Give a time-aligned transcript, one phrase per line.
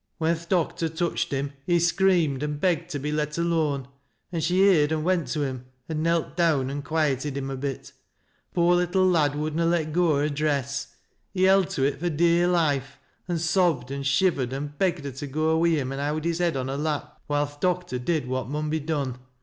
[0.17, 3.87] When th' doctor touched him he screamed an' begged to be let alone,
[4.31, 7.83] an' she heerd an' went to him, an' knelt down an' quieted him a bit.
[8.49, 10.95] Th' poor little lad would na let go o' her dress;
[11.35, 15.27] he held to it fui dear life, an' sobbed an' shivered and begged her to
[15.27, 18.49] go wi him an' howd his head on Iier lap while th' doctor did what
[18.49, 19.19] mun be done.